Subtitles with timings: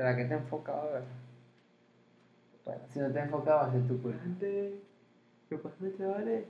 [0.00, 0.82] ¿Será que te enfocaba?
[0.82, 1.02] a ver?
[2.64, 4.18] Bueno, si no te enfocaba, es tu culpa.
[4.40, 6.44] ¿qué pasa, chavales?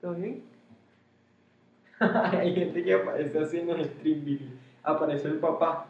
[0.00, 0.42] ¿Todo bien?
[2.00, 4.50] Hay gente que aparece así en los stream videos.
[4.82, 5.86] Apareció el papá.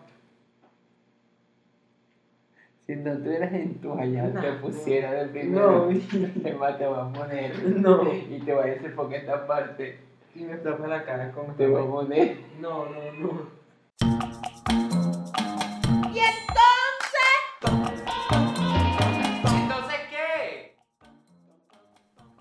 [2.86, 4.60] Si no estuvieras en tu allá, te No.
[4.60, 5.88] pusiera de primero.
[5.90, 5.98] No,
[6.42, 7.66] te va, te va a poner.
[7.80, 8.12] no.
[8.12, 10.00] Y te va a decir porque esta parte
[10.34, 12.36] Y me tapa la cara con te va a poner.
[12.60, 13.55] No, no, no.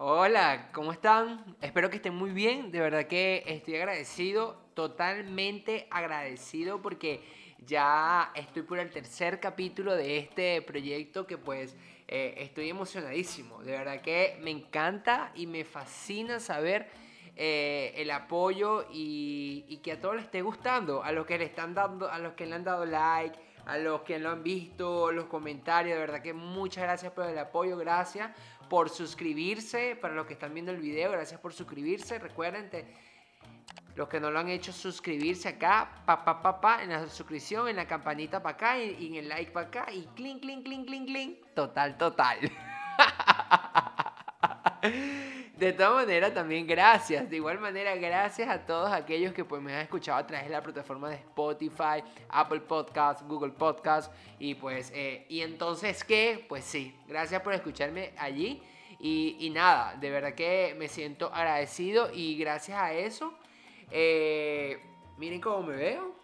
[0.07, 1.57] Hola, ¿cómo están?
[1.61, 2.71] Espero que estén muy bien.
[2.71, 7.23] De verdad que estoy agradecido, totalmente agradecido porque
[7.65, 11.75] ya estoy por el tercer capítulo de este proyecto que pues
[12.07, 13.63] eh, estoy emocionadísimo.
[13.63, 16.87] De verdad que me encanta y me fascina saber
[17.35, 21.45] eh, el apoyo y, y que a todos les esté gustando, a los que le
[21.45, 25.11] están dando, a los que le han dado like, a los que lo han visto,
[25.11, 28.31] los comentarios, de verdad que muchas gracias por el apoyo, gracias
[28.69, 32.85] por suscribirse, para los que están viendo el video, gracias por suscribirse, recuerden, te-
[33.95, 37.69] los que no lo han hecho, suscribirse acá, pa, pa, pa, pa, en la suscripción,
[37.69, 40.65] en la campanita para acá y, y en el like para acá y clink, clink,
[40.65, 42.39] clink, clink, clink, total, total.
[45.57, 47.29] De todas maneras, también gracias.
[47.29, 50.51] De igual manera, gracias a todos aquellos que pues, me han escuchado a través de
[50.51, 54.11] la plataforma de Spotify, Apple Podcast, Google Podcast.
[54.37, 56.45] Y pues, eh, y entonces, ¿qué?
[56.49, 58.61] Pues sí, gracias por escucharme allí.
[58.99, 63.33] Y, y nada, de verdad que me siento agradecido y gracias a eso,
[63.91, 64.81] eh,
[65.17, 66.15] miren cómo me veo.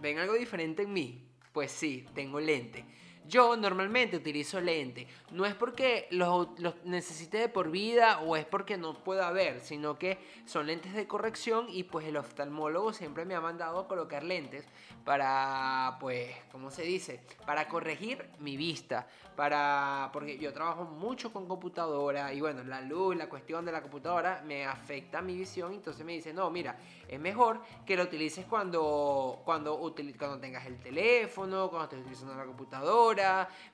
[0.00, 1.28] ¿Ven algo diferente en mí?
[1.52, 2.86] Pues sí, tengo lente.
[3.26, 5.06] Yo normalmente utilizo lente.
[5.30, 9.60] No es porque los, los necesite de por vida o es porque no pueda ver,
[9.60, 13.88] sino que son lentes de corrección y pues el oftalmólogo siempre me ha mandado a
[13.88, 14.66] colocar lentes
[15.04, 17.20] para, pues, ¿cómo se dice?
[17.46, 19.06] Para corregir mi vista.
[19.36, 23.82] Para, porque yo trabajo mucho con computadora y bueno, la luz, la cuestión de la
[23.82, 25.72] computadora me afecta mi visión.
[25.72, 26.76] Entonces me dice, no, mira,
[27.08, 32.44] es mejor que lo utilices cuando, cuando, cuando tengas el teléfono, cuando estés utilizando la
[32.44, 33.13] computadora,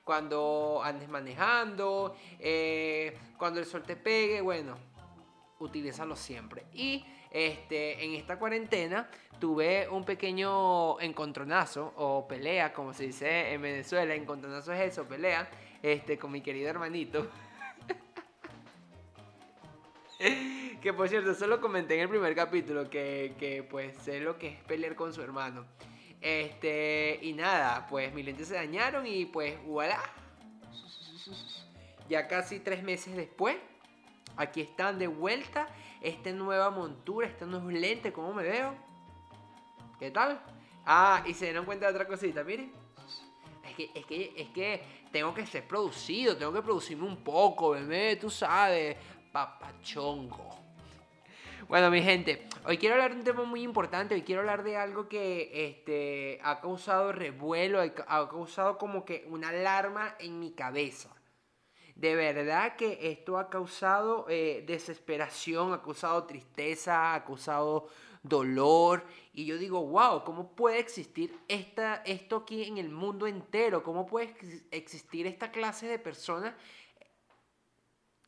[0.03, 4.77] cuando andes manejando, eh, cuando el sol te pegue, bueno,
[5.59, 6.65] utilízalo siempre.
[6.73, 9.09] Y este, en esta cuarentena
[9.39, 14.13] tuve un pequeño encontronazo o pelea, como se dice en Venezuela.
[14.13, 15.49] Encontronazo es eso, pelea,
[15.81, 17.27] este, con mi querido hermanito.
[20.81, 24.49] que por cierto, solo comenté en el primer capítulo que, que pues sé lo que
[24.49, 25.65] es pelear con su hermano.
[26.21, 29.99] Este, y nada, pues mis lentes se dañaron y pues voilà.
[32.07, 33.57] Ya casi tres meses después,
[34.37, 35.67] aquí están de vuelta.
[36.01, 38.75] Esta nueva montura, estos nuevos lentes, ¿cómo me veo?
[39.99, 40.41] ¿Qué tal?
[40.85, 42.71] Ah, y se dieron cuenta de otra cosita, miren.
[43.67, 47.71] Es que, es que, es que tengo que ser producido, tengo que producirme un poco,
[47.71, 48.97] bebé, tú sabes,
[49.31, 50.60] papachongo.
[51.71, 54.75] Bueno, mi gente, hoy quiero hablar de un tema muy importante, hoy quiero hablar de
[54.75, 61.15] algo que este, ha causado revuelo, ha causado como que una alarma en mi cabeza.
[61.95, 67.87] De verdad que esto ha causado eh, desesperación, ha causado tristeza, ha causado
[68.21, 69.05] dolor.
[69.31, 73.81] Y yo digo, wow, ¿cómo puede existir esta, esto aquí en el mundo entero?
[73.81, 76.53] ¿Cómo puede ex- existir esta clase de personas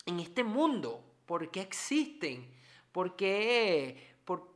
[0.06, 1.04] en este mundo?
[1.26, 2.63] ¿Por qué existen?
[2.94, 3.98] ¿Por qué?
[4.24, 4.48] Por,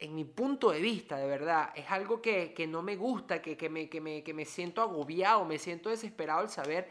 [0.00, 3.56] en mi punto de vista, de verdad, es algo que, que no me gusta, que,
[3.56, 6.90] que, me, que, me, que me siento agobiado, me siento desesperado al saber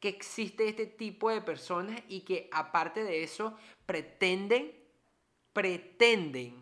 [0.00, 4.72] que existe este tipo de personas y que aparte de eso pretenden,
[5.52, 6.56] pretenden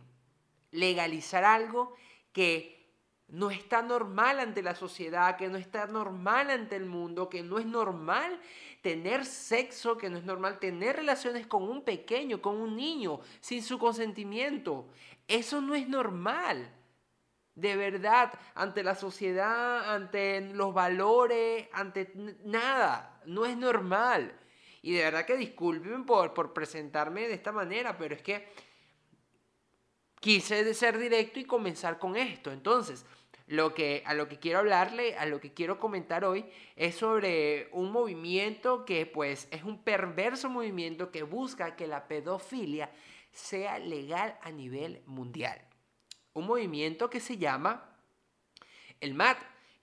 [0.71, 1.95] legalizar algo
[2.33, 2.78] que
[3.29, 7.59] no está normal ante la sociedad, que no está normal ante el mundo, que no
[7.59, 8.41] es normal
[8.81, 13.63] tener sexo, que no es normal tener relaciones con un pequeño, con un niño, sin
[13.63, 14.89] su consentimiento.
[15.27, 16.75] Eso no es normal.
[17.55, 22.13] De verdad, ante la sociedad, ante los valores, ante
[22.45, 24.33] nada, no es normal.
[24.81, 28.49] Y de verdad que disculpen por, por presentarme de esta manera, pero es que
[30.21, 32.53] quise ser directo y comenzar con esto.
[32.53, 33.05] Entonces,
[33.49, 36.45] lo que, a lo que quiero hablarle, a lo que quiero comentar hoy,
[36.77, 42.91] es sobre un movimiento que pues es un perverso movimiento que busca que la pedofilia
[43.33, 45.61] sea legal a nivel mundial.
[46.35, 47.97] Un movimiento que se llama
[49.01, 49.39] el MAT,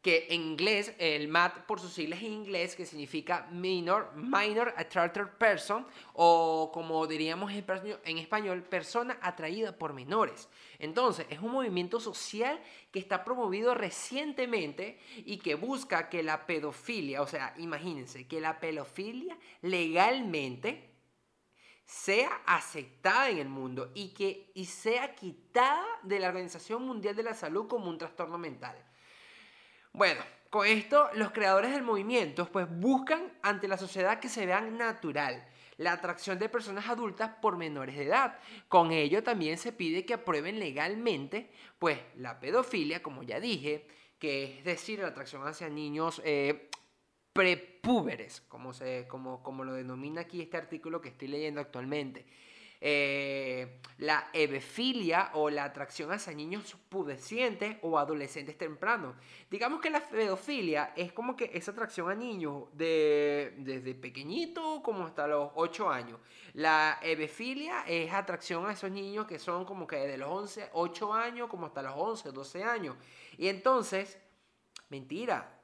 [0.05, 5.29] que en inglés, el MAT por sus siglas en inglés, que significa Minor, minor Attracted
[5.39, 10.47] Person, o como diríamos en español, persona atraída por menores.
[10.77, 12.61] Entonces, es un movimiento social
[12.91, 18.59] que está promovido recientemente y que busca que la pedofilia, o sea, imagínense, que la
[18.59, 20.87] pedofilia legalmente
[21.83, 27.23] sea aceptada en el mundo y que y sea quitada de la Organización Mundial de
[27.23, 28.77] la Salud como un trastorno mental.
[29.95, 34.77] Bueno, con esto los creadores del movimiento pues buscan ante la sociedad que se vean
[34.77, 35.47] natural
[35.77, 38.37] la atracción de personas adultas por menores de edad.
[38.67, 41.49] Con ello también se pide que aprueben legalmente
[41.79, 43.87] pues la pedofilia, como ya dije,
[44.19, 46.69] que es decir, la atracción hacia niños eh,
[47.31, 52.25] prepúberes, como, se, como, como lo denomina aquí este artículo que estoy leyendo actualmente.
[52.81, 59.15] Eh, la ebefilia o la atracción hacia niños pubescentes o adolescentes tempranos.
[59.49, 65.05] Digamos que la pedofilia es como que esa atracción a niños de, desde pequeñito como
[65.05, 66.19] hasta los 8 años.
[66.53, 71.13] La ebefilia es atracción a esos niños que son como que de los 11, 8
[71.13, 72.97] años como hasta los 11, 12 años.
[73.37, 74.17] Y entonces,
[74.89, 75.61] mentira,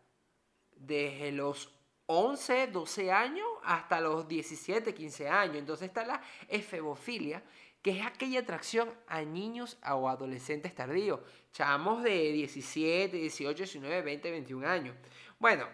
[0.75, 1.80] desde los
[2.11, 5.55] 11, 12 años hasta los 17, 15 años.
[5.55, 7.41] Entonces está la efebofilia,
[7.81, 11.21] que es aquella atracción a niños o adolescentes tardíos.
[11.53, 14.95] Chamos de 17, 18, 19, 20, 21 años.
[15.39, 15.65] Bueno,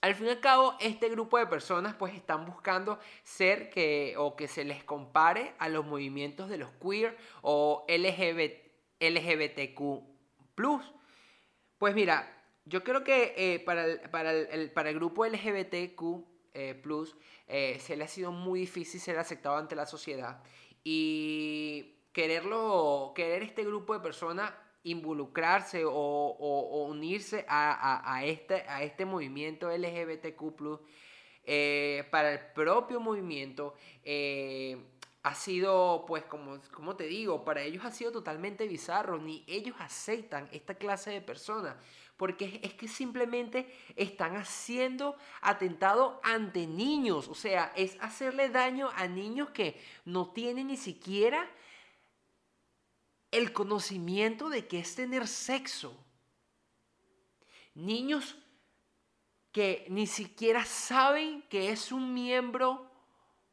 [0.00, 4.36] al fin y al cabo, este grupo de personas pues están buscando ser que o
[4.36, 8.70] que se les compare a los movimientos de los queer o LGBT,
[9.00, 10.04] LGBTQ+.
[11.76, 16.02] Pues mira, yo creo que eh, para, el, para, el, para, el, grupo LGBTQ,
[16.54, 16.82] eh,
[17.48, 20.42] eh, se le ha sido muy difícil ser aceptado ante la sociedad.
[20.84, 24.52] Y quererlo, querer este grupo de personas
[24.82, 30.80] involucrarse o, unirse a, a, a, este, a este movimiento LGBTQ,
[32.10, 33.74] para el propio movimiento,
[35.22, 39.76] ha sido, pues, como, como te digo, para ellos ha sido totalmente bizarro, ni ellos
[39.78, 41.76] aceptan esta clase de personas
[42.20, 49.06] porque es que simplemente están haciendo atentado ante niños, o sea, es hacerle daño a
[49.06, 51.48] niños que no tienen ni siquiera
[53.30, 55.96] el conocimiento de qué es tener sexo.
[57.74, 58.36] Niños
[59.50, 62.86] que ni siquiera saben que es un miembro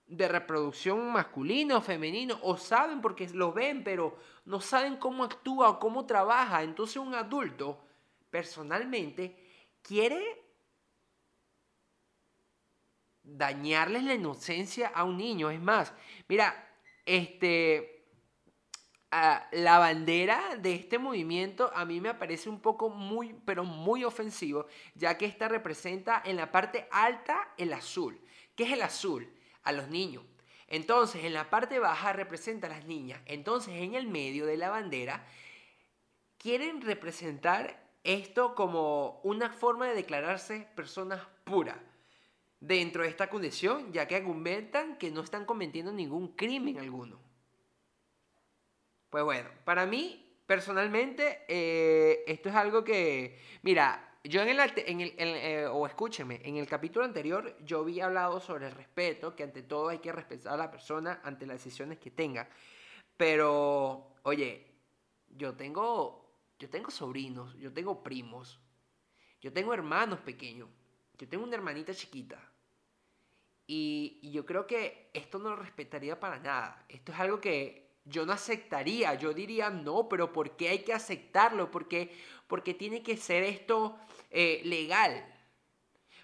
[0.07, 5.69] de reproducción masculino o femenino, o saben porque lo ven, pero no saben cómo actúa
[5.69, 6.63] o cómo trabaja.
[6.63, 7.86] Entonces un adulto
[8.29, 9.35] personalmente
[9.81, 10.44] quiere
[13.24, 15.50] dañarles la inocencia a un niño.
[15.50, 15.94] Es más,
[16.27, 16.69] mira,
[17.06, 18.06] este,
[19.51, 24.68] la bandera de este movimiento a mí me parece un poco muy, pero muy ofensivo,
[24.95, 28.19] ya que esta representa en la parte alta el azul.
[28.56, 29.31] ¿Qué es el azul?
[29.63, 30.23] A los niños.
[30.68, 33.21] Entonces, en la parte baja representa a las niñas.
[33.25, 35.25] Entonces, en el medio de la bandera,
[36.38, 41.77] quieren representar esto como una forma de declararse personas puras
[42.59, 47.19] dentro de esta condición, ya que argumentan que no están cometiendo ningún crimen alguno.
[49.09, 55.68] Pues bueno, para mí, personalmente, eh, esto es algo que, mira, yo en el, eh,
[55.68, 59.89] o escúcheme, en el capítulo anterior yo había hablado sobre el respeto, que ante todo
[59.89, 62.48] hay que respetar a la persona ante las decisiones que tenga.
[63.18, 64.65] Pero, oye,
[65.30, 66.26] yo tengo
[66.59, 68.59] yo tengo sobrinos, yo tengo primos,
[69.42, 70.69] yo tengo hermanos pequeños,
[71.18, 72.40] yo tengo una hermanita chiquita.
[73.68, 76.85] Y, yo creo que esto no lo respetaría para nada.
[76.87, 79.14] Esto es algo que yo no aceptaría.
[79.16, 81.69] Yo diría, no, pero ¿por qué hay que aceptarlo?
[81.69, 83.99] Porque, porque tiene que ser esto
[84.31, 85.26] eh, legal.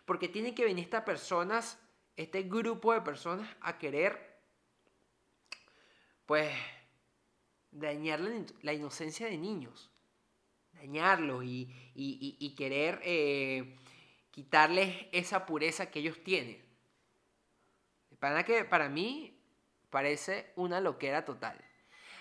[0.05, 1.79] Porque tiene que venir estas personas,
[2.15, 4.39] este grupo de personas a querer,
[6.25, 6.53] pues,
[7.71, 8.21] dañar
[8.61, 9.92] la inocencia de niños
[10.83, 13.75] dañarlos y, querer eh,
[14.31, 16.61] quitarles esa pureza que ellos tienen.
[18.19, 19.37] Para, que, para mí
[19.89, 21.57] parece una loquera total.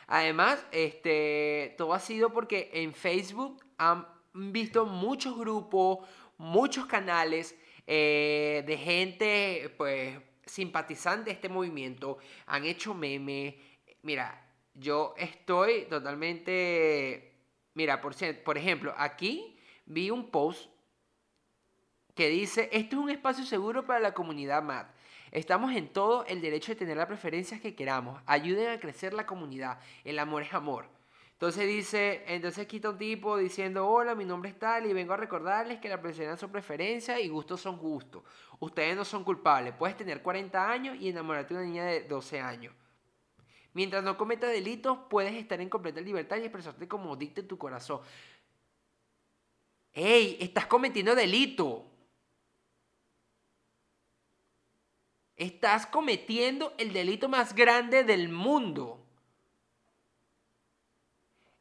[0.07, 6.07] Además, este, todo ha sido porque en Facebook han visto muchos grupos,
[6.39, 13.55] muchos canales eh, de gente pues simpatizante de este movimiento, han hecho memes.
[14.03, 17.32] Mira, yo estoy totalmente
[17.75, 18.15] Mira, por,
[18.45, 20.71] por ejemplo, aquí vi un post
[22.15, 24.87] que dice, esto es un espacio seguro para la comunidad MAD.
[25.31, 28.21] Estamos en todo el derecho de tener las preferencias que queramos.
[28.27, 29.79] Ayuden a crecer la comunidad.
[30.05, 30.87] El amor es amor.
[31.33, 35.17] Entonces dice, entonces quita un tipo diciendo, hola, mi nombre es tal y vengo a
[35.17, 38.23] recordarles que la preferencia son preferencia y gustos son gustos.
[38.61, 39.75] Ustedes no son culpables.
[39.75, 42.75] Puedes tener 40 años y enamorarte de una niña de 12 años.
[43.75, 48.01] Mientras no cometas delitos, puedes estar en completa libertad y expresarte como dicte tu corazón.
[49.93, 50.37] ¡Ey!
[50.41, 51.87] Estás cometiendo delito.
[55.37, 59.03] Estás cometiendo el delito más grande del mundo.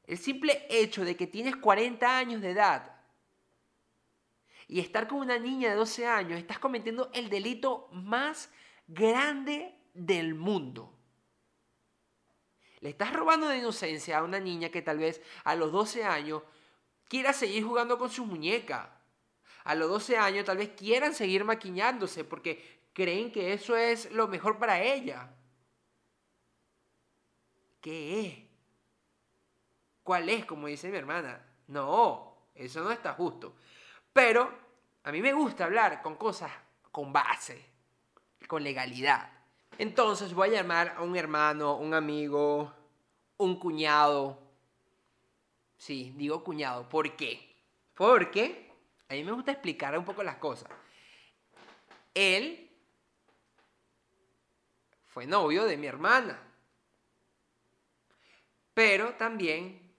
[0.04, 3.02] El simple hecho de que tienes 40 años de edad
[4.68, 8.50] y estar con una niña de 12 años, estás cometiendo el delito más
[8.88, 10.94] grande del mundo.
[12.82, 16.42] Le estás robando de inocencia a una niña que tal vez a los 12 años
[17.08, 18.98] quiera seguir jugando con su muñeca.
[19.64, 24.28] A los 12 años tal vez quieran seguir maquillándose porque creen que eso es lo
[24.28, 25.30] mejor para ella.
[27.80, 28.40] ¿Qué es?
[30.04, 30.46] ¿Cuál es?
[30.46, 31.46] Como dice mi hermana.
[31.68, 33.56] No, eso no está justo.
[34.12, 34.52] Pero
[35.04, 36.52] a mí me gusta hablar con cosas
[36.92, 37.64] con base,
[38.48, 39.41] con legalidad.
[39.78, 42.72] Entonces voy a llamar a un hermano, un amigo,
[43.38, 44.40] un cuñado.
[45.78, 46.88] Sí, digo cuñado.
[46.88, 47.56] ¿Por qué?
[47.96, 48.72] Porque
[49.10, 50.70] a mí me gusta explicar un poco las cosas.
[52.14, 52.70] Él
[55.08, 56.40] fue novio de mi hermana.
[58.74, 59.94] Pero también,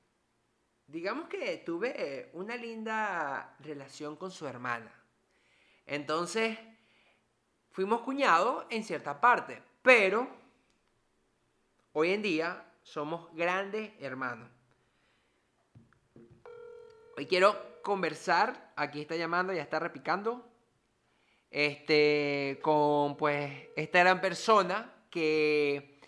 [0.87, 4.93] digamos que tuve una linda relación con su hermana.
[5.85, 6.59] Entonces,
[7.73, 10.29] fuimos cuñados en cierta parte, pero
[11.93, 14.49] hoy en día somos grandes hermanos.
[17.17, 20.49] Hoy quiero conversar, aquí está llamando, ya está repicando,
[21.51, 26.01] este, con pues esta gran persona que,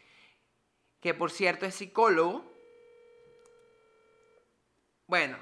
[1.00, 2.44] que por cierto es psicólogo.
[5.06, 5.36] Bueno,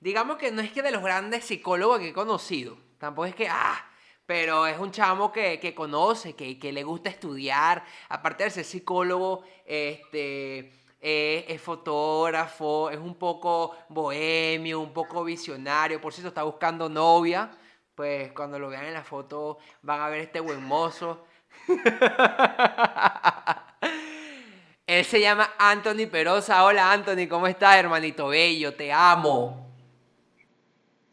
[0.00, 3.48] digamos que no es que de los grandes psicólogos que he conocido, tampoco es que,
[3.48, 3.90] ah,
[4.26, 9.44] pero es un chamo que, conoce, que, que, le gusta estudiar, aparte de ser psicólogo,
[9.64, 17.50] este, es fotógrafo, es un poco bohemio, un poco visionario, por cierto está buscando novia,
[17.94, 21.24] pues cuando lo vean en la foto van a ver este buen mozo
[24.86, 26.64] Él se llama Anthony Perosa.
[26.64, 28.74] Hola Anthony, ¿cómo estás, hermanito bello?
[28.74, 29.74] Te amo.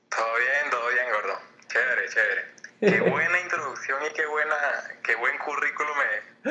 [0.09, 1.39] Todo bien, todo bien, gordo.
[1.67, 2.53] Chévere, chévere.
[2.89, 4.55] Qué buena introducción y qué buena,
[5.03, 6.05] qué buen currículo me,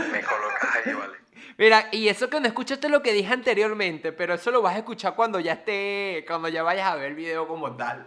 [0.09, 1.19] me colocas ahí, vale.
[1.59, 4.79] Mira, y eso que no escuchaste lo que dije anteriormente, pero eso lo vas a
[4.79, 8.07] escuchar cuando ya esté, cuando ya vayas a ver el video como tal.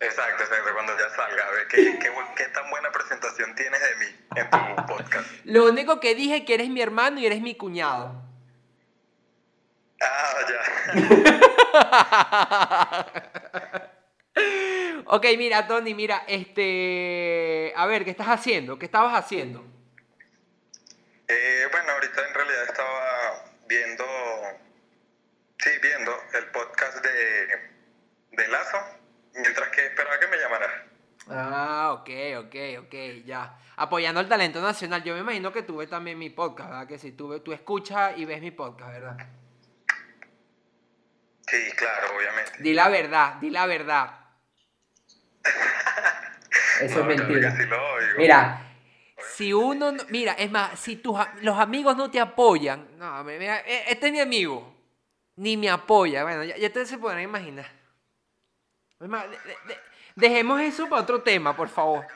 [0.00, 1.46] Exacto, exacto, cuando ya salga.
[1.46, 4.06] A ver qué, qué, qué, tan buena presentación tienes de mí
[4.36, 5.26] en tu podcast.
[5.44, 8.22] Lo único que dije es que eres mi hermano y eres mi cuñado.
[10.00, 10.34] Ah,
[10.94, 13.86] ya.
[15.06, 17.72] ok, mira, Tony, mira, este.
[17.76, 18.78] A ver, ¿qué estás haciendo?
[18.78, 19.64] ¿Qué estabas haciendo?
[21.28, 24.04] Eh, bueno, ahorita en realidad estaba viendo.
[25.58, 27.46] Sí, viendo el podcast de,
[28.30, 28.78] de Lazo
[29.34, 30.86] mientras que esperaba que me llamara.
[31.28, 33.58] Ah, ok, ok, ok, ya.
[33.76, 35.02] Apoyando el talento nacional.
[35.02, 36.86] Yo me imagino que tú ves también mi podcast, ¿verdad?
[36.86, 39.16] Que si tú, tú escuchas y ves mi podcast, ¿verdad?
[41.48, 42.52] Sí, claro, obviamente.
[42.58, 44.25] Di la verdad, di la verdad.
[46.80, 47.56] Eso es mentira.
[48.18, 48.62] Mira,
[49.34, 53.90] si uno, mira, es más, si tus, los amigos no te apoyan, no, mira, e,
[53.90, 54.74] este es mi amigo,
[55.36, 57.66] ni me apoya, bueno, ya, ya ustedes se podrán imaginar
[60.14, 62.06] dejemos eso para otro tema, por favor.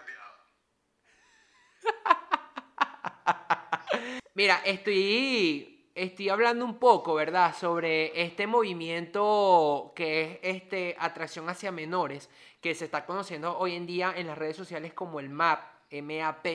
[4.35, 7.55] Mira, estoy, estoy hablando un poco, ¿verdad?
[7.55, 13.87] Sobre este movimiento que es este, atracción hacia menores, que se está conociendo hoy en
[13.87, 16.47] día en las redes sociales como el MAP, MAP.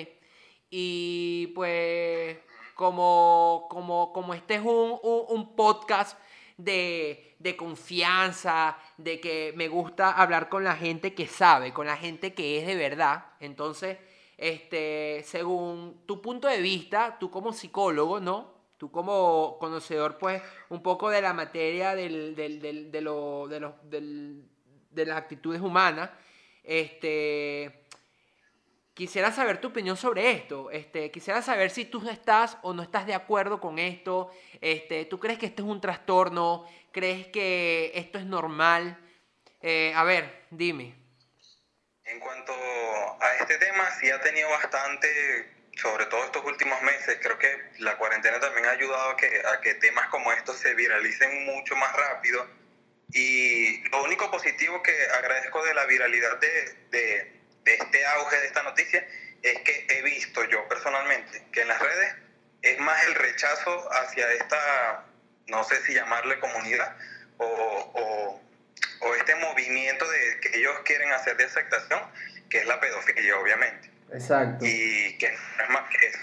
[0.69, 2.37] Y pues,
[2.75, 6.17] como, como, como este es un, un podcast
[6.57, 11.97] de, de, confianza, de que me gusta hablar con la gente que sabe, con la
[11.97, 13.25] gente que es de verdad.
[13.39, 13.97] Entonces,
[14.37, 18.53] este, según tu punto de vista, tú como psicólogo, ¿no?
[18.77, 23.59] Tú como conocedor, pues, un poco de la materia del, del, del, de, lo, de,
[23.61, 23.73] los,
[24.95, 26.09] de las actitudes humanas,
[26.63, 27.85] este,
[28.95, 30.71] Quisiera saber tu opinión sobre esto.
[30.71, 34.31] Este, quisiera saber si tú estás o no estás de acuerdo con esto.
[34.61, 36.65] Este, ¿Tú crees que esto es un trastorno?
[36.93, 38.97] ¿Crees que esto es normal?
[39.61, 40.95] Eh, a ver, dime.
[42.05, 45.09] En cuanto a este tema, sí ha tenido bastante,
[45.75, 47.19] sobre todo estos últimos meses.
[47.21, 50.73] Creo que la cuarentena también ha ayudado a que, a que temas como estos se
[50.73, 52.47] viralicen mucho más rápido
[53.11, 57.31] Y lo único positivo que agradezco de la viralidad de, de,
[57.63, 59.07] de este auge de esta noticia
[59.41, 62.15] es que he visto yo personalmente que en las redes
[62.61, 65.05] es más el rechazo hacia esta,
[65.47, 66.97] no sé si llamarle comunidad,
[67.37, 68.41] o, o,
[69.01, 72.01] o este movimiento de que ellos quieren hacer de aceptación,
[72.49, 73.91] que es la pedofilia, obviamente.
[74.11, 74.65] Exacto.
[74.65, 76.19] Y que no es más que eso.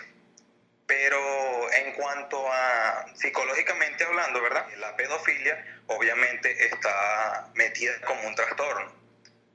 [0.86, 4.66] Pero en cuanto a psicológicamente hablando, ¿verdad?
[4.78, 8.92] La pedofilia obviamente está metida como un trastorno.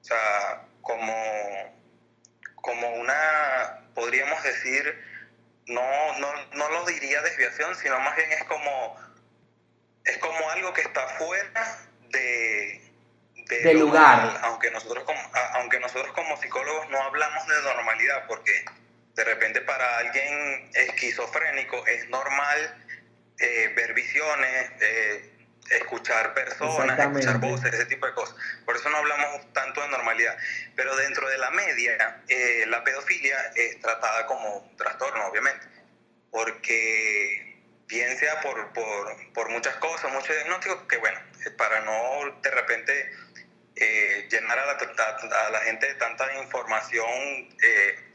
[0.02, 1.14] O sea, como,
[2.56, 5.04] como una, podríamos decir,
[5.68, 8.96] no, no, no lo diría desviación, sino más bien es como,
[10.06, 11.78] es como algo que está fuera
[12.10, 12.82] de,
[13.50, 14.24] de lugar.
[14.24, 15.20] normal, aunque nosotros como,
[15.54, 18.66] aunque nosotros como psicólogos no hablamos de normalidad, porque
[19.18, 22.86] de repente para alguien esquizofrénico es normal
[23.40, 25.32] eh, ver visiones, eh,
[25.72, 28.36] escuchar personas, escuchar voces, ese tipo de cosas.
[28.64, 30.38] Por eso no hablamos tanto de normalidad.
[30.76, 35.66] Pero dentro de la media, eh, la pedofilia es tratada como un trastorno, obviamente,
[36.30, 42.40] porque bien sea por, por, por muchas cosas, muchos diagnósticos, que bueno, eh, para no
[42.42, 43.12] de repente
[43.76, 47.10] eh, llenar a la, a la gente de tanta información
[47.64, 48.07] eh,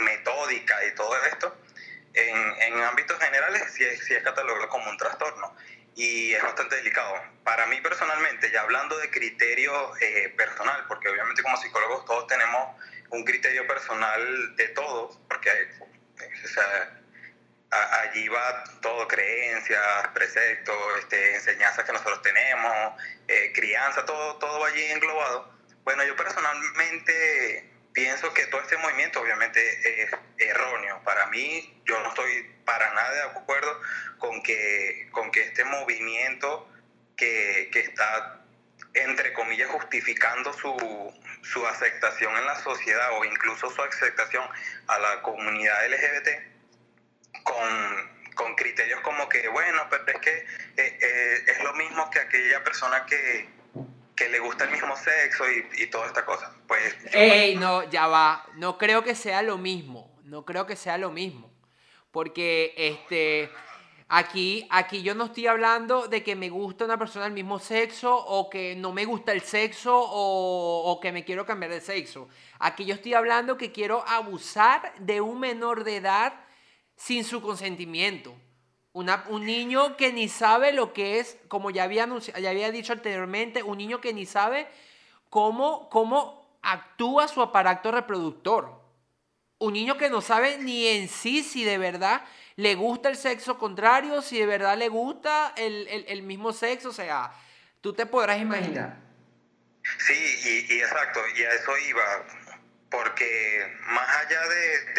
[0.00, 1.56] metódica y todo esto,
[2.14, 5.54] en, ámbitos generales sí es, sí es catalogado como un trastorno
[5.94, 7.14] y es bastante delicado.
[7.44, 12.76] Para mí personalmente, ya hablando de criterio eh, personal, porque obviamente como psicólogos todos tenemos
[13.10, 16.48] un criterio personal de todos, porque o
[17.70, 24.82] allí va todo, creencias, preceptos, este, enseñanzas que nosotros tenemos, eh, crianza, todo, todo allí
[24.86, 25.52] englobado.
[25.84, 31.00] Bueno, yo personalmente pienso que todo este movimiento obviamente es erróneo.
[31.04, 33.80] Para mí, yo no estoy para nada de acuerdo
[34.18, 36.68] con que, con que este movimiento
[37.16, 38.40] que, que está,
[38.94, 44.44] entre comillas, justificando su, su aceptación en la sociedad o incluso su aceptación
[44.86, 46.50] a la comunidad LGBT,
[47.44, 50.36] con, con criterios como que, bueno, pero es que
[50.76, 53.48] eh, eh, es lo mismo que aquella persona que,
[54.20, 56.54] que le gusta el mismo sexo y, y toda esta cosa.
[56.68, 58.44] Pues Ey, no, ya va.
[58.56, 60.20] No creo que sea lo mismo.
[60.24, 61.50] No creo que sea lo mismo.
[62.10, 63.50] Porque este.
[64.12, 68.12] Aquí, aquí yo no estoy hablando de que me gusta una persona del mismo sexo
[68.12, 72.28] o que no me gusta el sexo o, o que me quiero cambiar de sexo.
[72.58, 76.34] Aquí yo estoy hablando que quiero abusar de un menor de edad
[76.96, 78.34] sin su consentimiento.
[78.92, 82.08] Una- un niño que ni sabe lo que es, como ya había,
[82.40, 84.66] ya había dicho anteriormente, un niño que ni sabe
[85.28, 88.80] cómo, cómo actúa su aparato reproductor.
[89.58, 92.22] Un niño que no sabe ni en sí si de verdad
[92.56, 96.88] le gusta el sexo contrario, si de verdad le gusta el, el- mismo sexo.
[96.88, 97.32] O sea,
[97.80, 98.96] tú te podrás imaginar.
[99.98, 102.02] Sí, y, exacto, y a eso iba,
[102.90, 104.94] porque más allá de-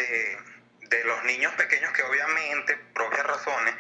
[0.91, 3.73] de los niños pequeños que obviamente, por obvias razones,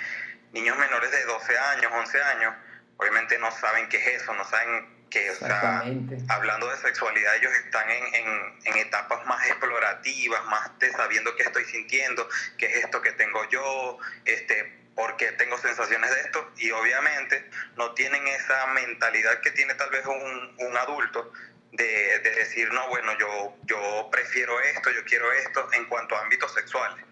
[0.53, 2.55] niños menores de 12 años, 11 años,
[2.97, 5.81] obviamente no saben qué es eso, no saben que, o sea,
[6.29, 11.43] hablando de sexualidad, ellos están en, en- en etapas más explorativas, más de sabiendo qué
[11.43, 16.49] estoy sintiendo, qué es esto que tengo yo, este, por qué tengo sensaciones de esto,
[16.55, 21.33] y obviamente no tienen esa mentalidad que tiene tal vez un, un adulto
[21.71, 26.21] de, de decir, no, bueno, yo, yo prefiero esto, yo quiero esto en cuanto a
[26.21, 27.03] ámbitos sexuales.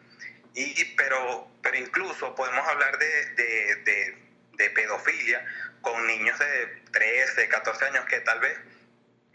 [0.54, 4.18] Y, pero, pero incluso podemos hablar de, de, de,
[4.54, 5.46] de pedofilia
[5.82, 8.58] con niños de 13, 14 años que tal vez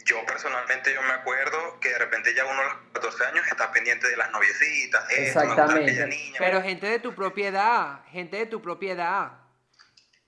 [0.05, 3.73] yo personalmente yo me acuerdo que de repente ya uno a los 14 años está
[3.73, 6.07] pendiente de las noviecitas, de esto, me gusta aquella Exactamente.
[6.07, 6.37] niña.
[6.39, 9.33] Pero gente de tu propiedad, gente de tu propiedad,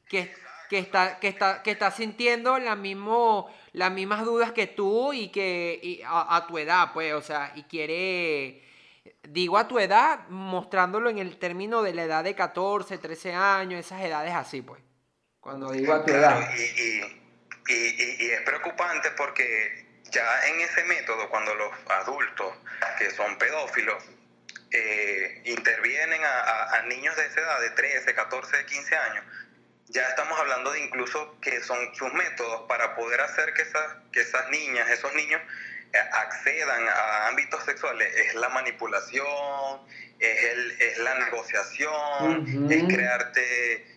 [0.09, 0.35] que,
[0.69, 5.29] que, está, que, está, que está sintiendo la mismo, las mismas dudas que tú y
[5.29, 8.63] que y a, a tu edad, pues, o sea, y quiere,
[9.25, 13.81] digo a tu edad, mostrándolo en el término de la edad de 14, 13 años,
[13.81, 14.83] esas edades así, pues.
[15.41, 16.51] Cuando digo a tu Claro, edad.
[16.57, 22.53] y, y, y, es preocupante porque ya en ese método, cuando los adultos
[22.99, 24.03] que son pedófilos
[24.73, 29.25] eh, intervienen a, a- a niños de esa edad, de 13, 14, 15 años,
[29.89, 34.21] ya estamos hablando de incluso que son sus métodos para poder hacer que esas, que
[34.21, 35.41] esas niñas, esos niños,
[35.93, 38.15] eh, accedan a ámbitos sexuales.
[38.17, 39.81] Es la manipulación,
[40.19, 43.96] es, el, es la negociación, es crearte...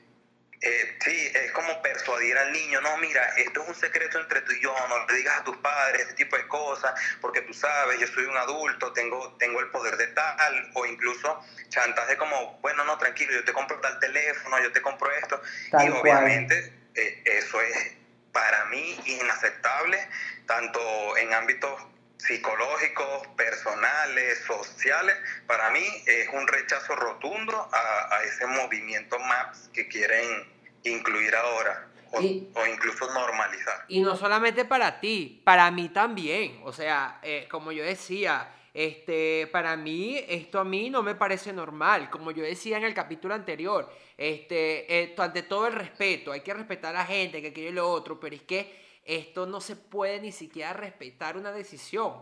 [0.62, 4.52] Eh, sí, es como persuadir al niño, no, mira, esto es un secreto entre tú
[4.52, 7.98] y yo, no le digas a tus padres ese tipo de cosas, porque tú sabes,
[7.98, 12.84] yo soy un adulto, tengo, tengo el poder de tal, o incluso chantaje como, bueno,
[12.84, 15.42] no, tranquilo, yo te compro tal teléfono, yo te compro esto,
[15.72, 17.96] Tal y obviamente eh, eso es
[18.34, 20.10] para mí inaceptable,
[20.46, 21.82] tanto en ámbitos
[22.20, 25.16] psicológicos, personales, sociales.
[25.48, 30.46] Para mí es un rechazo rotundo a, a ese movimiento MAPS que quieren
[30.84, 33.86] incluir ahora o, Y- o incluso normalizar.
[33.88, 36.60] Y no solamente para ti, para mí también.
[36.64, 41.54] O sea, eh, como yo decía, este, para mí, esto a mí no me parece
[41.54, 42.10] normal.
[42.10, 46.54] Como yo decía en el capítulo anterior, este, eh, ante todo el respeto, hay que
[46.54, 50.22] respetar a la gente, que quiere lo otro, pero es que esto no se puede
[50.22, 52.14] ni siquiera respetar una decisión.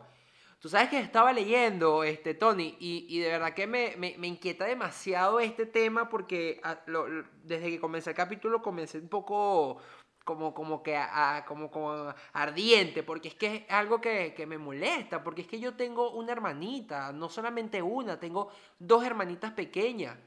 [0.60, 4.28] Tú sabes que estaba leyendo, este, Tony, y, y de verdad que me, me- me
[4.28, 6.80] inquieta demasiado este tema porque ah,
[7.44, 9.78] desde que comencé el capítulo comencé un poco
[10.26, 11.00] como, como que
[11.48, 15.60] como, como ardiente, porque es que es algo que, que me molesta, porque es que
[15.60, 20.18] yo tengo una hermanita, no solamente una, tengo dos hermanitas pequeñas.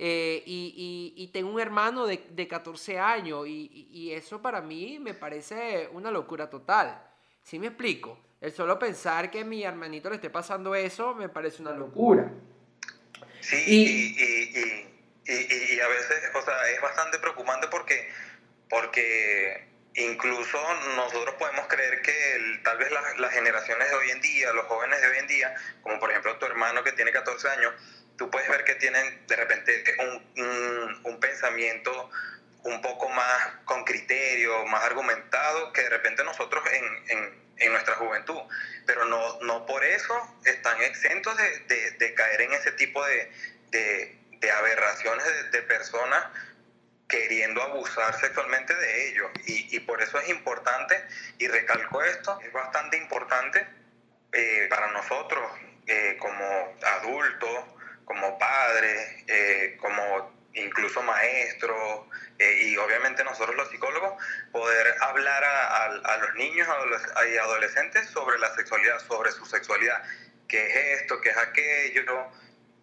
[0.00, 4.40] Eh, y, y- y tengo un hermano de, de 14 años y, y- y eso
[4.40, 7.02] para mí me parece una locura total.
[7.42, 8.16] ¿Sí me explico?
[8.40, 12.30] El solo pensar que a mi hermanito le esté pasando eso me parece una locura.
[13.40, 18.08] Sí, Y- a veces, o sea, es bastante preocupante porque,
[18.70, 20.58] porque incluso
[20.96, 24.66] nosotros podemos creer que el- tal vez las, las generaciones de hoy en día, los
[24.66, 27.72] jóvenes de hoy en día, como por ejemplo tu hermano que tiene 14 años,
[28.18, 29.84] tú puedes ver que tienen de repente
[30.36, 32.10] un, un, pensamiento
[32.64, 36.84] un poco más con criterio, más argumentado que de repente nosotros en,
[37.16, 38.40] en, en nuestra juventud.
[38.84, 43.32] Pero no, no por eso están exentos de, de, de caer en ese tipo de,
[43.70, 46.24] de, aberraciones de, de personas
[47.08, 49.30] queriendo abusar sexualmente de ellos.
[49.46, 51.02] Y, y por eso es importante,
[51.38, 53.66] y recalco esto, es bastante importante
[54.32, 55.50] eh, para nosotros
[55.86, 57.77] eh, como adultos,
[58.08, 62.02] como padres, eh, como incluso maestros,
[62.38, 64.14] eh, y obviamente nosotros los psicólogos,
[64.52, 66.68] poder hablar a, los niños
[67.32, 70.02] y adolescentes sobre la sexualidad, sobre su sexualidad,
[70.48, 72.28] qué es esto, qué es aquello,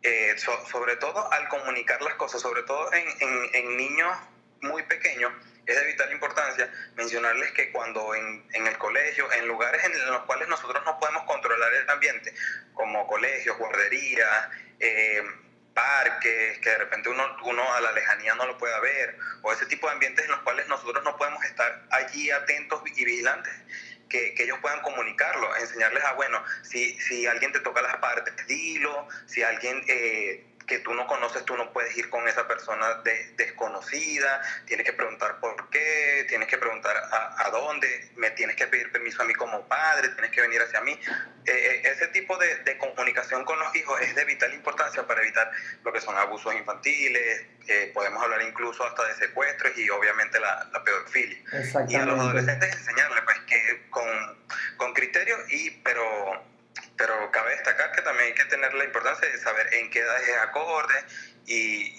[0.03, 4.17] eh, so- sobre todo al comunicar las cosas, sobre todo en, en- en niños
[4.61, 5.33] muy pequeños,
[5.67, 10.23] es de vital importancia mencionarles que cuando en, en el colegio, en lugares en los
[10.25, 12.33] cuales nosotros no podemos controlar el ambiente,
[12.73, 15.21] como colegios, guarderías, eh,
[15.73, 19.65] parques, que de repente uno, uno a la lejanía no lo pueda ver, o ese
[19.65, 23.53] tipo de ambientes en los cuales nosotros no podemos estar allí atentos y vigilantes,
[24.09, 28.33] que, que ellos puedan comunicarlo, enseñarles a, bueno, si, si alguien te toca las partes,
[28.47, 32.95] dilo, si alguien eh, que tú no conoces, tú no puedes ir con esa persona
[33.04, 38.56] de- desconocida, tienes que preguntar por qué, tienes que preguntar a, a dónde, me tienes
[38.56, 40.91] que pedir permiso a mí como padre, tienes que venir hacia mí.
[41.45, 45.21] Eh, eh, ese tipo de, de comunicación con los hijos es de vital importancia para
[45.21, 45.51] evitar
[45.84, 50.67] lo que son abusos infantiles, eh, podemos hablar incluso hasta de secuestros y obviamente la,
[50.71, 51.38] la pedofilia
[51.89, 54.08] y a los adolescentes enseñarles pues que con,
[54.78, 56.54] con criterio y pero
[56.97, 60.21] pero cabe destacar que también hay que tener la importancia de saber en qué edad
[60.21, 60.93] es acorde
[61.45, 61.55] y,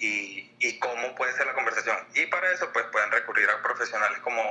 [0.06, 1.96] y, y cómo puede ser la conversación.
[2.14, 4.42] Y para eso pues pueden recurrir a profesionales como,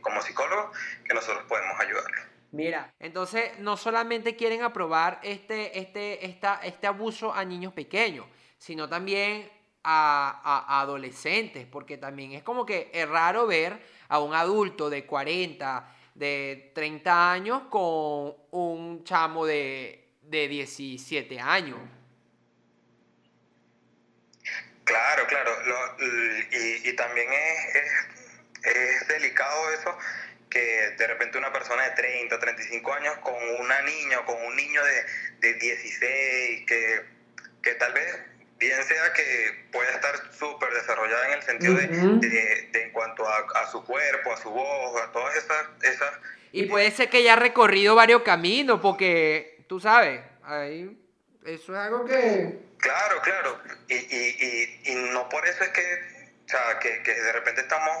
[0.00, 6.60] como psicólogos que nosotros podemos ayudarlos Mira, entonces no solamente quieren aprobar este, este, esta,
[6.62, 8.26] este abuso a niños pequeños,
[8.58, 9.50] sino también
[9.82, 14.88] a, a- a adolescentes, porque también es como que es raro ver a un adulto
[14.88, 15.84] de 40,
[16.14, 21.78] de 30 años con un chamo de, de 17 años.
[24.84, 25.50] Claro, claro.
[25.64, 25.96] Lo-
[26.52, 29.96] y, y también es, es, es delicado eso
[30.50, 30.60] que
[30.96, 34.82] de repente una persona de 30, 35 años con una niña o con un niño
[34.84, 35.04] de,
[35.40, 37.04] de 16 que,
[37.62, 38.06] que tal vez
[38.58, 42.20] bien sea que pueda estar súper desarrollada en el sentido de- Ujú.
[42.20, 42.28] de,
[42.72, 45.66] de en cuanto a, a su cuerpo, a su voz, a todas esas...
[45.82, 46.12] esas
[46.52, 50.96] Y puede ser que ya ha recorrido varios caminos, porque tú sabes, ahí,
[51.44, 52.58] eso es algo que...
[52.78, 53.60] Claro, claro.
[53.88, 54.36] Y, y,
[54.84, 55.82] y, y no por eso es que,
[56.44, 57.96] o sea, que, que de repente estamos,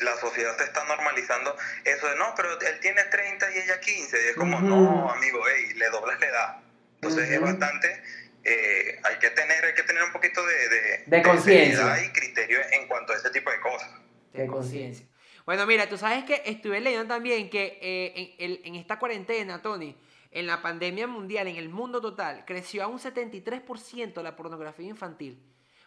[0.00, 4.24] la sociedad se está normalizando eso de, no, pero él tiene 30 y ella 15.
[4.24, 4.66] Y es como, Ujú.
[4.66, 6.56] no, amigo, hey, le doblas la edad.
[6.96, 7.46] Entonces es Ujú.
[7.46, 8.02] bastante,
[8.46, 12.04] eh, hay que tener hay que tener un poquito de, de, De conciencia.
[12.04, 13.90] y criterio en cuanto a ese tipo de cosas.
[14.32, 15.06] de conciencia.
[15.46, 19.96] Bueno, mira, tú sabes que estuve leyendo también que eh, en, esta cuarentena, Tony,
[20.32, 25.40] en la pandemia mundial, en el mundo total, creció a un 73% la pornografía infantil.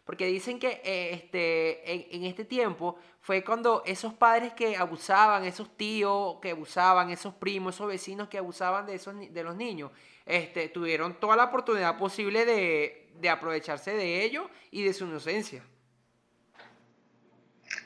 [0.06, 5.44] Porque dicen que eh, este, en, en este tiempo fue cuando esos padres que abusaban,
[5.44, 9.92] esos tíos que abusaban, esos primos, esos vecinos que abusaban de, esos, de los niños,
[10.30, 15.64] este, tuvieron toda la oportunidad posible de, de aprovecharse de ellos y de su inocencia.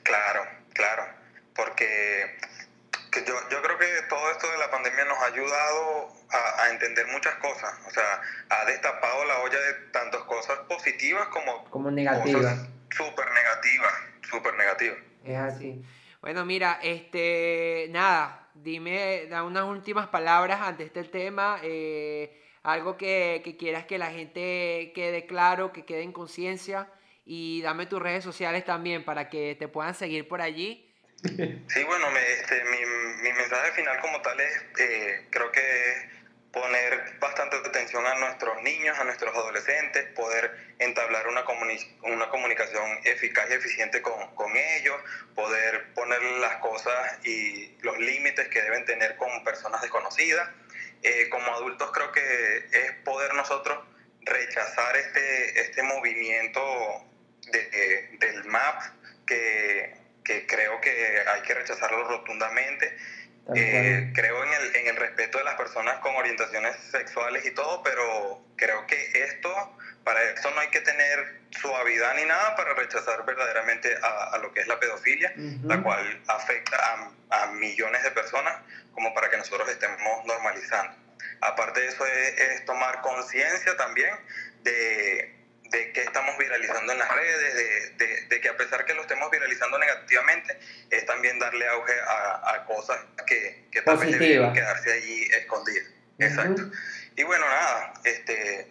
[0.03, 0.41] Claro,
[0.73, 1.05] claro,
[1.55, 2.37] porque
[3.11, 6.69] que yo, yo creo que todo esto de la pandemia nos ha ayudado a, a
[6.71, 7.73] entender muchas cosas.
[7.87, 12.39] O sea, ha destapado la olla de tantas cosas positivas como Como negativa.
[12.39, 13.93] cosas súper negativas,
[14.29, 14.97] súper negativas.
[15.23, 15.81] Es así.
[16.21, 23.41] Bueno, mira, este, nada, dime, da unas últimas palabras ante este tema, eh, algo que,
[23.43, 26.89] que quieras que la gente quede claro, que quede en conciencia,
[27.25, 30.89] y dame tus redes sociales también para que te puedan seguir por allí.
[31.23, 35.61] Sí, bueno, este, mi, mensaje final como tal es, eh, creo que
[36.53, 42.99] poner bastante atención a nuestros niños, a nuestros adolescentes, poder entablar una, comuni- una comunicación
[43.03, 44.95] eficaz y eficiente con, con ellos,
[45.33, 50.47] poder poner las cosas y los límites que deben tener con personas desconocidas.
[51.01, 53.79] Eh, como adultos creo que es poder nosotros
[54.21, 56.61] rechazar este, este movimiento
[57.51, 58.83] de- del MAP
[59.25, 59.91] que,
[60.23, 62.95] que creo que hay que rechazarlo rotundamente.
[63.53, 67.83] Eh, creo en el, en el respeto de las personas con orientaciones sexuales y todo,
[67.83, 73.25] pero creo que esto, para esto no hay que tener suavidad ni nada para rechazar
[73.25, 78.11] verdaderamente a, a lo que es la pedofilia, la cual afecta a, a millones de
[78.11, 78.55] personas,
[78.93, 80.95] como para que nosotros estemos normalizando.
[81.41, 84.15] Aparte de eso es, es tomar conciencia también
[84.61, 85.35] de,
[85.73, 87.55] de qué estamos viralizando en las redes,
[87.97, 90.57] de, de- de que a pesar que lo estemos viralizando negativamente,
[90.89, 95.87] es también darle auge a, a cosas que, que tal vez deberían quedarse allí escondidas.
[96.19, 96.61] Exacto.
[97.15, 98.67] Y bueno, nada, este,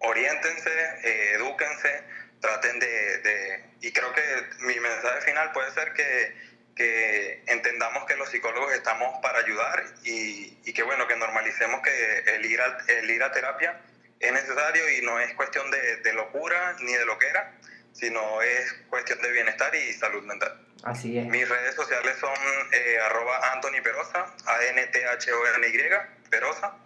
[0.00, 0.70] oriéntense,
[1.02, 2.02] eh, edúquense,
[2.40, 4.22] traten de, de- Y creo que
[4.60, 6.36] mi mensaje final puede ser que,
[6.76, 12.18] que entendamos que los psicólogos estamos para ayudar y, y que bueno, que normalicemos que
[12.34, 13.80] el ir, a, el ir a terapia
[14.22, 17.52] es necesario y no es cuestión de, de locura ni de loquera,
[17.92, 20.58] sino es cuestión de bienestar y salud mental.
[20.84, 21.26] Así es.
[21.26, 22.34] Mis redes sociales son
[22.72, 26.76] eh, arroba Anthony Perosa, A-N-T-H-O-N-Y, Perosa.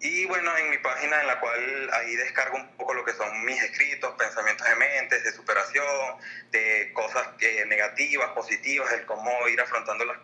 [0.00, 3.44] Y bueno, en mi página en la cual ahí descargo un poco lo que son
[3.44, 6.16] mis escritos, pensamientos de mentes, de superación,
[6.50, 10.18] de cosas eh, negativas, positivas, el cómo ir afrontando las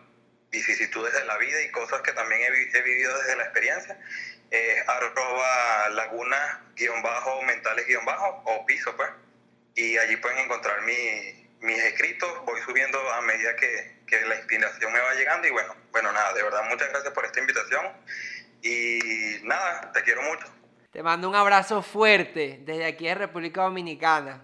[0.51, 3.97] vicisitudes de la vida y cosas que también he, he vivido desde la experiencia.
[4.51, 9.09] Es arroba laguna guion bajo mentales guion bajo o piso pues.
[9.75, 14.91] Y allí pueden encontrar mi- mis escritos, voy subiendo a medida que, que la inspiración
[14.91, 17.85] me va llegando y bueno, bueno nada, de verdad muchas gracias por esta invitación
[18.61, 20.45] y nada, te quiero mucho.
[20.91, 24.43] Te mando un abrazo fuerte desde aquí de República Dominicana.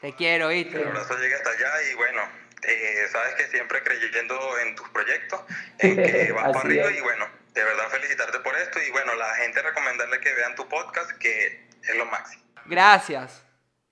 [0.00, 0.76] Te quiero, ¿viste?
[0.80, 2.22] el abrazo llegue hasta allá y bueno,
[2.62, 5.42] eh, sabes que siempre creyendo en tus proyectos,
[5.78, 6.96] en que vas para arriba es.
[6.98, 7.28] y bueno,
[7.60, 11.68] de verdad felicitarte por esto y bueno, la gente recomendarle que vean tu podcast que
[11.82, 12.42] es lo máximo.
[12.64, 13.42] Gracias.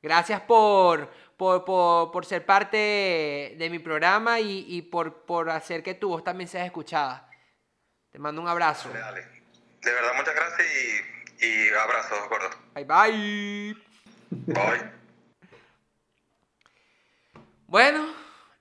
[0.00, 5.82] Gracias por, por, por, por ser parte de mi programa y, y por, por hacer
[5.82, 7.28] que tu voz también sea escuchada.
[8.10, 8.88] Te mando un abrazo.
[8.88, 9.42] Dale, dale.
[9.82, 10.66] De verdad muchas gracias
[11.40, 12.50] y, y abrazos, gordo.
[12.74, 13.76] Bye bye.
[14.30, 14.92] Bye.
[17.66, 18.14] Bueno,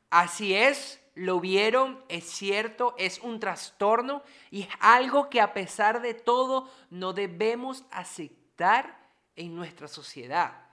[0.10, 6.02] así es, lo vieron, es cierto, es un trastorno y es algo que a pesar
[6.02, 9.00] de todo no debemos aceptar
[9.36, 10.64] en nuestra sociedad.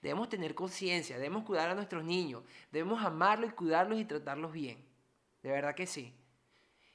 [0.00, 4.82] Debemos tener conciencia, debemos cuidar a nuestros niños, debemos amarlos y cuidarlos y tratarlos bien.
[5.42, 6.14] De verdad que sí.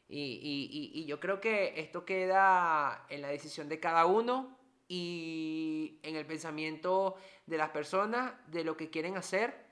[0.08, 4.58] Y, y- y- y yo creo que esto queda en la decisión de cada uno
[4.88, 7.16] y en el pensamiento
[7.46, 9.65] de las personas de lo que quieren hacer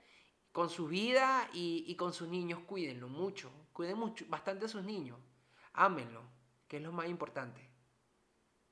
[0.53, 2.59] con su vida y, con sus niños.
[2.65, 5.17] Cuídenlo mucho, cuiden mucho, bastante a sus niños.
[5.73, 6.21] Ámenlo,
[6.69, 7.59] que es lo más importante.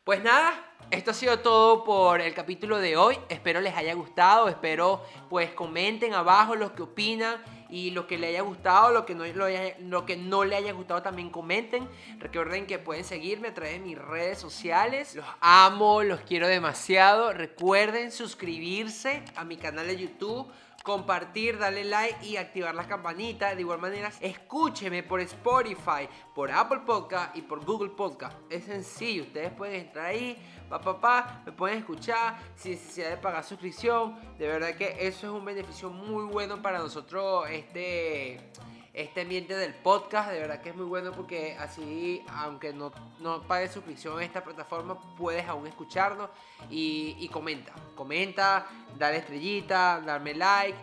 [0.04, 3.18] Pues nada, esto ha sido todo por el capítulo de hoy.
[3.30, 4.48] Espero les haya gustado.
[4.48, 9.16] Espero pues comenten abajo lo que opinan y lo que le haya gustado, lo que
[9.16, 9.46] no, lo,
[9.80, 11.88] lo que no le haya gustado también comenten.
[12.20, 15.16] Recuerden que pueden seguirme a través de mis redes sociales.
[15.16, 17.32] Los amo, los quiero demasiado.
[17.32, 20.52] Recuerden suscribirse a mi canal de YouTube
[20.84, 23.56] compartir, darle like y activar las campanitas.
[23.56, 28.38] De igual manera, escúcheme por Spotify, por Apple Podcast y por Google Podcast.
[28.50, 30.38] Es sencillo, ustedes pueden entrar ahí,
[30.70, 34.18] pa, pa, pa, me pueden escuchar sin necesidad de pagar suscripción.
[34.38, 38.52] De verdad que eso es un beneficio muy bueno para nosotros, este
[38.94, 43.42] este ambiente del podcast, de verdad que es muy bueno porque así, aunque no, no
[43.44, 46.30] pagues suscripción a esta plataforma, puedes aún escucharnos
[46.70, 50.78] y, y comenta, comenta, dale estrellita, darme like.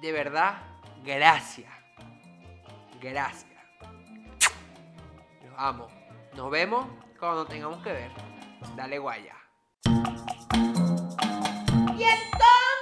[0.00, 0.58] De verdad,
[1.04, 1.72] gracias.
[3.00, 3.46] Gracias.
[5.44, 5.88] Los amo.
[6.34, 6.86] Nos vemos
[7.18, 8.10] cuando tengamos que ver.
[8.74, 9.34] Dale guaya.
[11.96, 12.75] Y entonces...